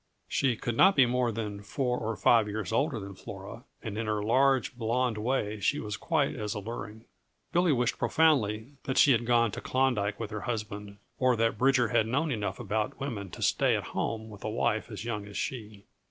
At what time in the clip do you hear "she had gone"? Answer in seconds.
8.97-9.51